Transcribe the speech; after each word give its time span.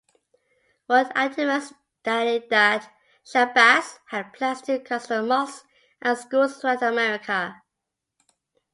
One 0.87 1.09
activist 1.13 1.73
stated 1.99 2.49
that 2.49 2.91
Shabazz 3.23 3.99
had 4.07 4.33
plans 4.33 4.63
to 4.63 4.79
construct 4.79 5.27
mosques 5.27 5.63
and 6.01 6.17
schools 6.17 6.57
throughout 6.57 6.81
America. 6.81 7.61